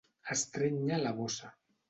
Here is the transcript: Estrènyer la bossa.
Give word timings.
Estrènyer 0.35 0.99
la 1.03 1.13
bossa. 1.21 1.55